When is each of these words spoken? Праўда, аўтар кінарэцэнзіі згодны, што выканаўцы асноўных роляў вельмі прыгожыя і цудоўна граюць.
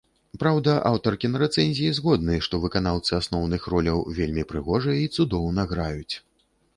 Праўда, 0.43 0.71
аўтар 0.91 1.17
кінарэцэнзіі 1.23 1.91
згодны, 1.97 2.37
што 2.47 2.59
выканаўцы 2.63 3.11
асноўных 3.21 3.67
роляў 3.73 3.99
вельмі 4.21 4.47
прыгожыя 4.53 4.97
і 5.05 5.11
цудоўна 5.19 5.61
граюць. 5.75 6.15